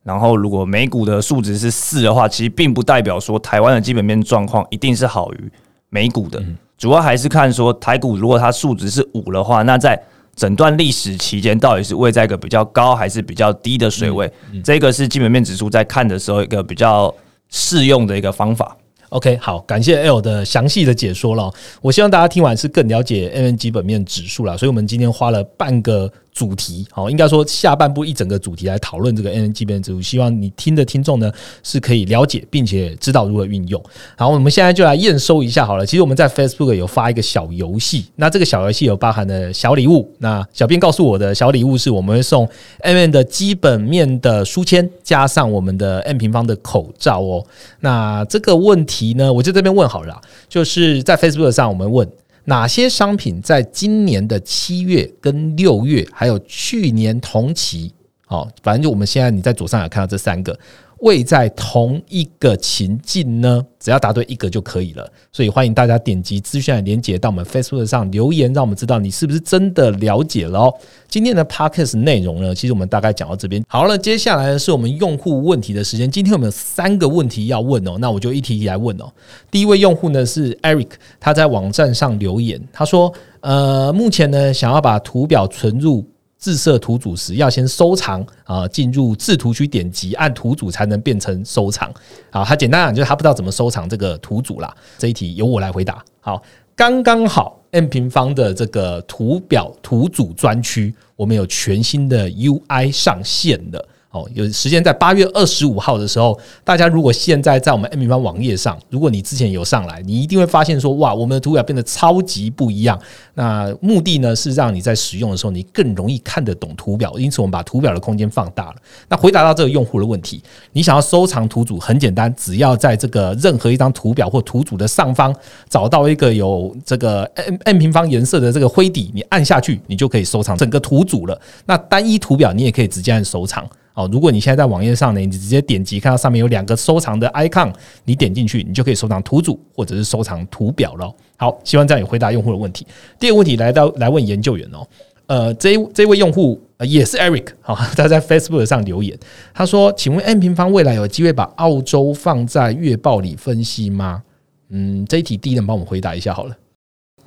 [0.02, 5.52] 然后如果美股的数值是四的话，其实并不代表说台湾的基本面状况一定是好于
[5.89, 6.44] 美股的。
[6.76, 10.02] 主要还是看说台股如果它数值是五的话，那在
[10.36, 14.30] 整段历史期间到底是位在一个比较高还是比较低的水位，
[14.64, 17.14] 这个是基本面指数在看的时候一个比较
[17.54, 18.76] 适用的一个方法。
[19.10, 21.54] OK，好，感谢 L 的详细的解说了。
[21.82, 26.12] 我希望大家听完是更了解 M N 基本面指数了，所以我们今天花了半个。
[26.34, 31.32] 主题好，应该说下半部一整个主题来讨论这个 N N G 变指数，希望你听的听众呢
[31.62, 33.82] 是可以了解并且知道如何运用。
[34.18, 35.86] 好，我们现在就来验收一下好了。
[35.86, 40.12] 其实我们在 Facebook 有发一个小游戏，那这个小游戏有包含的小礼物。
[40.18, 47.46] 那小编告诉我的小礼物是我们会送 M N 的基本面的书签，加上我们的 M 平方的口罩哦。
[47.82, 50.20] 那这个问题呢，我就这边问好了，
[50.50, 52.10] 就是在 Facebook 上我们问。
[52.46, 57.94] 哪些商品在今年的七月跟六月，还有去年同期，
[58.26, 60.58] 好，反正就我们现在你在左上角看到这三个。
[61.04, 63.64] 位在同一个情境呢？
[63.80, 65.06] 只要答对一个就可以了。
[65.32, 70.74] 所以欢迎大家点击资讯的连接到我们 Facebook 上留言，让我们知道你是不是真的了解了。
[71.10, 73.62] 今天的 Podcast 内容呢，其实我们大概讲到这边。
[73.68, 76.10] 好了，接下来是我们用户问题的时间。
[76.10, 79.12] 今天我们有三个问题要问哦，那我就一题一题来问哦。
[79.51, 86.06] 第一位用户呢是 Eric，他在网站上留言，他说：“呃，目前呢想要把图表存入。”
[86.44, 91.89] 自设图组时要先收藏啊，进入制图区点击按图组才能变成收藏。
[92.30, 94.76] 好，他简单讲就是他不知道怎么收藏这个图组啦。
[94.98, 96.04] 这一题由我来回答。
[96.20, 96.44] 好，
[96.76, 103.88] 刚刚好 n 平方的这个图表图组专区，我们有全新的 UI 上线了。
[104.14, 112.99] 哦，有时间在八月二十五号的时候，大家如果现在在我们 M 平方网页上，如果你之前有上来，你一定会发现说，哇，我们的图表变得超级不一样。
[113.34, 118.76] 那目的呢是让你在使用的时候，你更容易看得懂图表，因此我们把图表的空间放大了。
[119.09, 120.43] 那回答到这个用户的问题，
[120.74, 125.36] 你想要收藏图组很简单，只要在这个任何一张图表或图组的上方
[125.68, 131.41] 找到一个有这个 M M 平方颜色的这个灰底，你按下去，你就可以收藏整个图组了。
[131.66, 133.68] 那单一图表你也可以直接按收藏。
[133.96, 137.72] 哦，如果你现在在网页上呢，你直接点击看到上面有两个收藏的 icon，
[138.06, 141.14] 你点进去，你就可以收藏图组或者是收藏图表了。
[141.38, 142.88] 好，希望这样有回答用户的问题。
[143.20, 144.88] 第二个问题来到来问研究员哦，
[145.28, 149.16] 呃，这这位用户也是 Eric， 好，他在 Facebook 上留言，
[149.54, 154.24] 他说：“请问 M 平方未来有机会把澳洲放在月报里分析吗？”
[154.70, 156.58] 嗯，这一题第一人帮我们回答一下好了。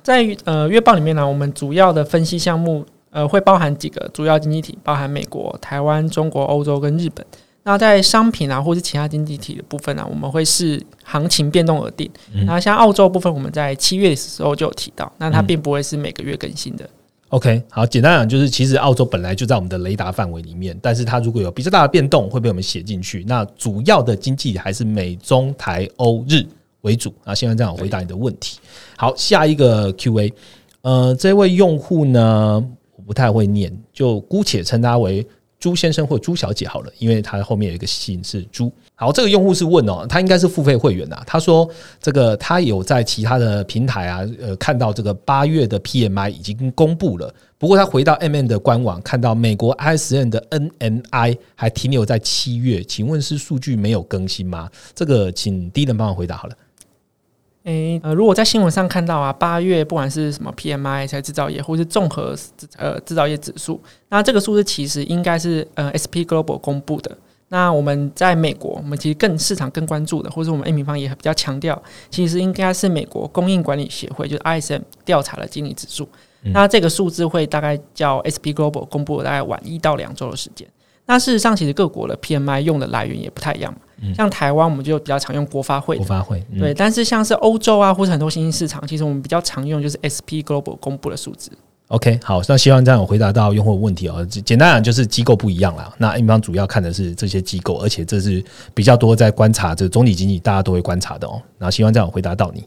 [0.03, 2.85] 在呃月报里面呢，我们主要的分析项目。
[3.17, 7.25] 呃，会包含几个主要经济体，包含美国、台湾、中国、欧洲跟日本。
[7.63, 12.07] 那在商品啊，或是其他经济体的部分呢，我们会视行情变动而定。
[12.45, 16.87] 那像澳洲部分，我们在七月的时候就有提到，那它并不会是每个月更新的。
[17.29, 23.25] OK，好，简单讲就是，其实澳洲本来就在我们的雷达范围里面，但是它如果有比较大的变动，会被我们写进去。
[23.27, 26.45] 那主要的经济还是美中台欧日
[26.81, 27.33] 为主啊。
[27.33, 28.59] 现在这样回答你的问题。
[28.95, 30.31] 好，下一个 Q&A，
[30.83, 32.63] 呃，这位用户呢？
[33.07, 35.25] 不太会念，就姑且称他为
[35.59, 38.71] 朱先生或朱小姐好了，因为他后面有一个姓是朱。
[38.93, 41.23] 好，这个用户是问哦，他应该是付费会员啊。
[41.25, 41.67] 他说
[41.99, 54.69] 这个他有在其他的平台啊，呃，看到这个八月的 PMI 已经公布了，不过他回到 MM 的官网看到美国 ISM 的 NNI 还停留在七月，请问是数据没有更新吗？
[54.93, 56.55] 这个请第一人帮我回答好了。
[57.67, 62.33] 诶，呃，如果在新闻上看到啊，八月不管是什么 PMI 在制造业，或是综合
[62.77, 67.17] 呃制造业指数，那这个数字其实应该是呃 SP Global 公布的。
[67.49, 76.07] 那我们在美国，我们其实更市场更关注的，或者我们 A 平方也比较强调，其实应该是美国供应管理协会，就是 ISM 调查的经理指数。
[76.53, 80.65] 那这个数字会大概叫 SP Global 公布大概晚一到两周的时间。
[81.07, 83.79] 那事实上，其实各国的 PMI 用的来源也不太一样嘛。
[84.13, 86.73] 像台湾，我们就比较常用国发会的，国发会嗯对。
[86.73, 91.49] 但是像是欧洲啊，或者很多新兴市场，其实我们比较常用就是 SP Global 公布的数字。
[91.87, 94.23] OK，好，那希望这样有回答到用户的问题哦。
[94.29, 95.89] 简简单讲就是机构不一样啦。
[95.97, 98.43] 那英方主要看的是这些机构，而且这是
[98.73, 101.41] 比较多在观察这总体经济，大家都会观察的哦。
[101.57, 102.63] 那希望这样有回答到你。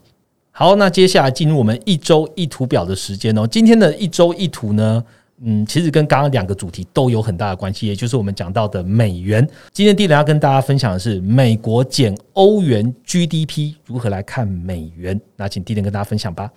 [0.52, 3.46] 好，那接下来进入我们一周一图表的时间哦。
[3.46, 5.04] 今天的一周一图呢，
[5.42, 9.48] 嗯，其实跟刚刚两个主题都有很大的关系，也就是我们讲到的美元。
[9.72, 15.18] 今天第一人要跟大家分享的是美国减欧元 GDP 如何来看美元。
[15.36, 16.50] 那请第一人跟大家分享吧。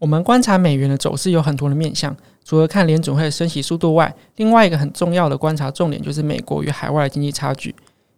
[0.00, 7.74] 我们观察美元的走势有很多的面向，除了看联准会的升息速度外，另外一个很重要的观察重点就是美国与海外的经济差距。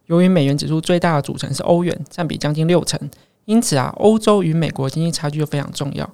[0.07, 2.99] 由于美元指数最大的组成是欧元，占比将近六成，
[3.45, 6.11] 因此啊，欧洲与美国经济差距就非常重要。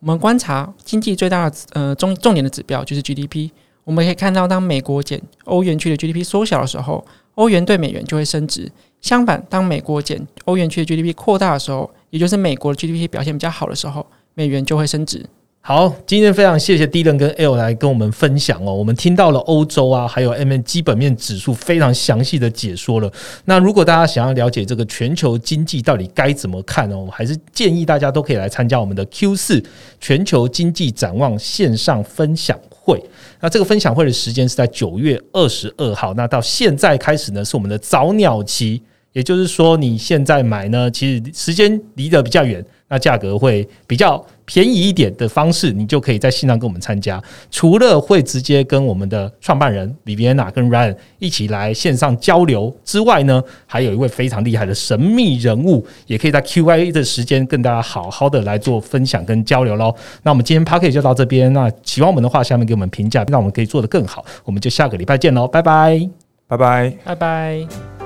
[0.00, 3.50] 我们观察经济最大的呃重重点的指标就是 GDP，
[3.84, 8.70] 我们可以看到，当美国减欧元区的 GDP 缩小的时候，欧元对美元就会升值。
[9.02, 15.26] 相反，当美国减欧元区的 GDP 扩大的时候，也就是美国的 GDP 表现比较好的时候，美元就会升值。
[15.62, 18.74] 好，今天非常谢谢 D 人跟 L 来跟我们分享哦。
[18.74, 23.12] 我们听到了欧洲啊，还有 M N 基本面指数非常详细的解说了。
[23.44, 29.62] 那如果大家想要了解这个全球经济到底该怎么看哦，我还是建议大家都可以来参加我们的 Q 四
[30.00, 32.98] 全球经济展望线上分享会。
[33.38, 36.14] 那这个分享会的时间是在九月二十二号。
[36.14, 38.82] 那到现在开始呢，是我们的早鸟期。
[39.12, 47.22] 也就是说，你现在买呢，其实时间离得比较远，那价格会比较便宜一点的方式，你就可以在线上跟我们参加。
[47.50, 59.94] 除了会直接跟我们的创办人 Viviana 跟 Ryan 一起来线上交流之外呢，还有一位非常厉害的神秘人物，也可以在 Q&A 的时间跟大家好好的来做分享跟交流喽。
[60.24, 64.24] 那我们今天 p a c k e t 就到这边，那喜欢我们的话，下面给我们评价，让我们可以做得更好。
[64.44, 66.10] 我们就下个礼拜见喽，拜拜。
[66.48, 66.92] 拜拜。
[67.04, 67.99] 拜拜。